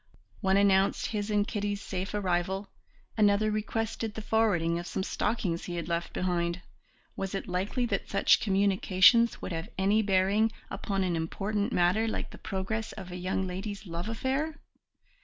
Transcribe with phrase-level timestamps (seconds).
[0.39, 2.71] One announced his and Kitty's safe arrival,
[3.17, 6.63] another requested the forwarding of some stockings he had left behind;
[7.15, 12.31] was it likely that such communications would have any bearing upon an important matter like
[12.31, 14.57] the progress of a young lady's love affair?